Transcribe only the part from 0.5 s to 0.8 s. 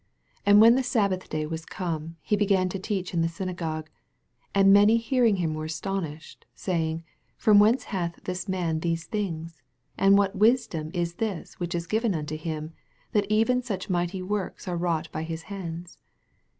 when